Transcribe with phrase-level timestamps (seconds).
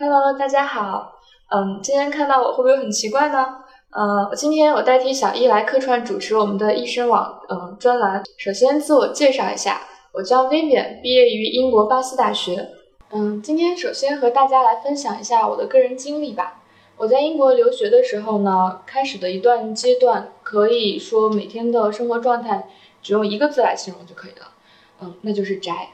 [0.00, 1.18] Hello，大家好。
[1.48, 3.64] 嗯，今天看到我会不会很奇怪呢？
[3.90, 8.22] 呃，今天我代替小易来客串主持我们的医生网嗯专栏。
[8.36, 9.80] 首先自我介绍一下，
[10.12, 12.68] 我叫 Vivian，毕业于英国巴斯大学。
[13.10, 16.62] 嗯，今天首先和大家来分享一下我的个人经历吧。
[16.98, 22.68] 我在英国留学的时候呢，开始的一段阶段，可以说每天的生活状态
[23.02, 24.46] 只用一个字来形容就可以了。
[25.00, 25.88] 嗯，那就是宅。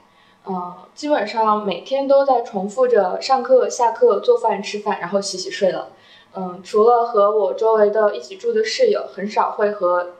[0.47, 5.89] 嗯，基本上每天都在重复着上课、下课、做饭、吃饭，然后洗洗睡了。
[6.37, 10.11] 嗯，除了和我周围的一起住的室友，很少会和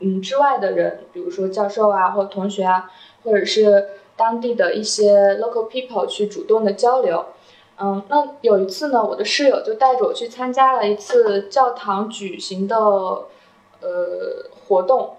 [0.00, 2.90] 嗯之外的人，比如说教授啊，或同学啊，
[3.22, 7.26] 或者是当地的一些 local people 去主动的交流。
[7.78, 15.14] 嗯，那有一次呢，我的室友就带着我去参加了一次教堂举行的呃活动，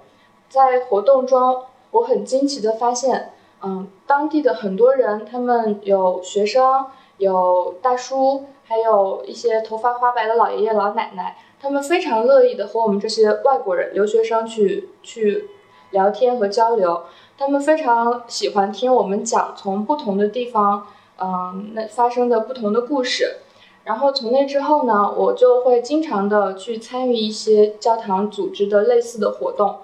[0.49, 3.29] 在活动中，我很惊奇的发现。
[3.65, 15.49] 嗯，当地的很多人，他们有学生，有大叔，还有一些头发花白的老爷爷老奶奶，他们非常乐意的和我们这些外国人留学生去去
[15.91, 17.03] 聊天和交流。
[17.37, 20.85] 他们非常喜欢听我们讲从不同的地方，
[21.21, 23.37] 嗯，那发生的不同的故事。
[23.85, 29.77] 然后从那之后呢，我就会经常的去参与一些教堂组织的类似的活动。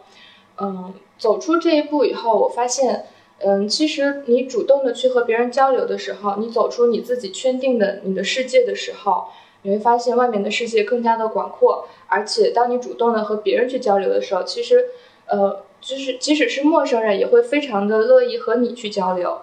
[0.57, 3.05] 嗯，走出这一步以后，我发现。
[3.41, 9.25] 嗯，其实你主动的去和别人交流的时候，你走出你自己圈定的你的世界的时候，
[9.61, 11.87] 你会发现外面的世界更加的广阔。
[12.07, 14.85] 而且，当你主动的和别人去交流的时候，其实，
[15.27, 19.39] 呃，就是即使是陌生人，也会非常的乐意和你去交流。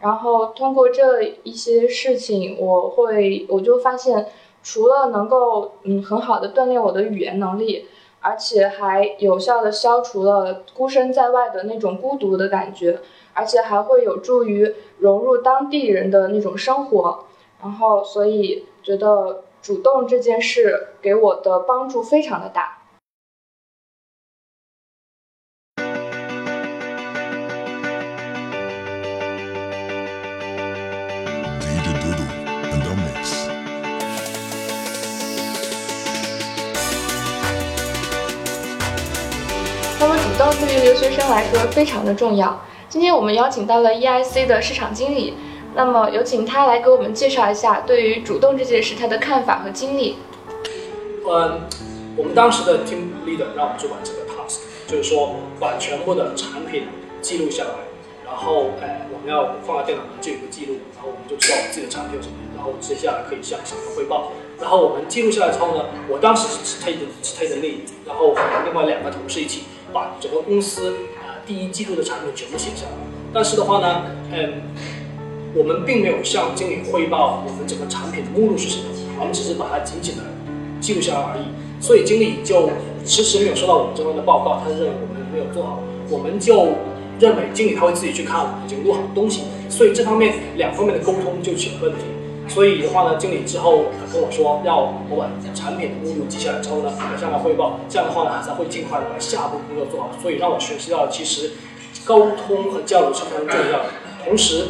[0.00, 4.26] 然后通过这一些事情，我会我就发现，
[4.62, 7.86] 除了能够嗯很好的锻炼我的语言能力，
[8.20, 13.00] 而且还有效的消除了孤身在外的那种孤独的感觉。
[13.34, 17.26] 而且还会有助于融入当地人的那种生活，
[17.62, 22.77] 然后所以觉得主动这件事给我的帮助非常的大。
[40.00, 42.64] 那么主动对于留学生来说非常的重要。
[42.88, 45.34] 今天我们邀请到了 EIC 的市场经理，
[45.74, 50.18] 那么有请他来给我们介绍一下对于主动这件事他的看法和经历。
[51.28, 51.62] 嗯，
[52.16, 56.84] 我们当时的 team leader 让我们做完这个 task，就是说把全部的产品
[57.20, 57.70] 记录下来，
[58.24, 64.30] 然后哎我们要放在电脑上就有个记录，然后我们就知道我们自己的产品有什么，然后接下来可以向小哥汇报。
[64.60, 71.38] 然后我们记录下来之后呢，我当时是 take 是 take lead，然后和另外两个同事一起把整个公司啊。
[71.46, 72.92] 第一季度的产品全部写下来，
[73.32, 74.60] 但是的话呢，嗯，
[75.54, 78.84] 我们并没有向经理汇报我们整个产品的目录是什么，
[79.18, 80.24] 我们只是把它紧紧的
[80.78, 81.48] 记录下来而已。
[81.80, 82.68] 所以经理就
[83.06, 86.74] 迟迟没有收到我们这边的报告，他认为我们没有做好，我们就
[87.18, 92.04] 认为经理他会自己去看我们已经录好的东西，所以这方面两方面的沟通就起了问题。
[92.48, 94.78] 所以的话呢，经理之后跟我说，要
[95.08, 97.78] 我把产品的目录记下来之后呢，我向他汇报。
[97.88, 100.10] 这样的话呢，他才会尽快的把下一步工作做好。
[100.20, 101.52] 所以让我学习到，其实
[102.04, 103.84] 沟通和交流是非常重要的。
[104.24, 104.64] 同时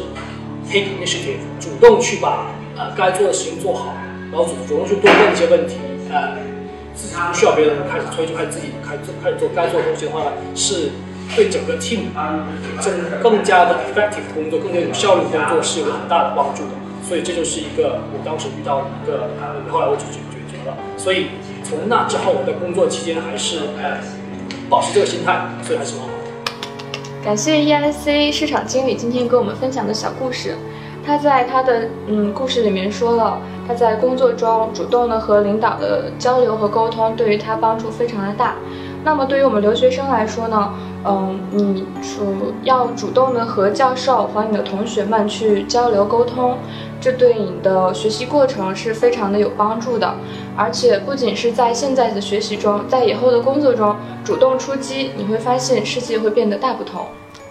[0.67, 3.93] ，take initiative，主动去把呃该做的事情做好，
[4.29, 5.77] 然后主主动去多问一些问题，
[6.11, 6.35] 呃，
[6.93, 10.91] 自己不需要别人开始催，就开始自己开做开始做该做的东西的话呢，是
[11.35, 12.11] 对整个 team
[12.83, 16.71] 更更加的 effective 工作，更加有效率工作是有很大的帮助的。
[17.09, 19.31] 所以这就是一个我当时遇到一个，
[19.71, 20.77] 后来我就解决了。
[20.95, 21.25] 所以
[21.63, 23.97] 从那之后，我在工作期间还是呃
[24.69, 27.25] 保持这个心态，所以还是蛮好的。
[27.25, 30.55] 感谢 EIC 市场经理今天跟我们分享的小故事。
[31.03, 38.53] 他在他的嗯故事里面说了，他在工作中主动的和领导的交流和沟通，对于他帮助非常的大。
[39.03, 40.73] 那么对于我们留学生来说呢，
[41.05, 46.57] 嗯，你主要主动的和教授和你的同学们去交流沟通。
[47.01, 50.15] 这对你的学习过程是非常的有帮助的，
[50.57, 57.05] 而且不仅是在现在的学习中，在以后的工作中主动出击，你会发现世界会变得大不同。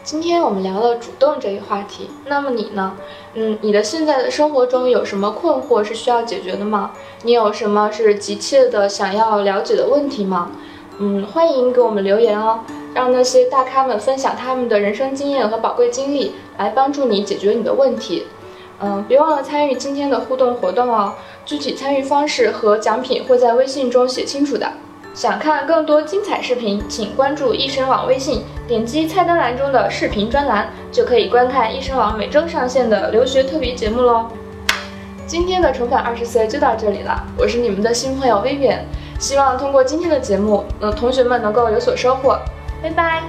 [0.04, 2.92] 今天我们聊了主动这一话题，那么你呢？
[3.34, 6.90] 嗯，你的现在的生活中有什么困惑是需要解决的吗？
[7.22, 10.50] 你有什么是急切的想要了解的问题吗？
[11.00, 12.60] 嗯，欢迎给我们留言哦，
[12.92, 18.26] 让那些大咖们分享他们的人生经验和宝贵经历，来帮助你解决你的问题。
[18.80, 21.14] 嗯，别忘了参与今天的互动活动哦。
[21.44, 24.72] 具体参与方式和奖品会在微信中写清楚的。
[25.14, 34.26] 想看更多精彩视频，请关注易生网微信，点击菜单栏中的视频专栏，就可以观看易生网每周上线的留学特别节目喽。
[35.26, 38.80] 今天的重返二十岁就到这里了，我是你们的新朋友 Vivian，
[39.18, 42.38] 希望通过今天的节目，呃，同学们能够有所收获，
[42.82, 43.22] 拜拜。